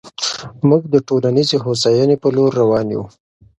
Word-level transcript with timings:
موږ 0.67 0.83
د 0.93 0.95
ټولنیزې 1.07 1.57
هوساینې 1.65 2.15
په 2.23 2.27
لور 2.35 2.51
روان 2.61 2.87
یو. 2.95 3.03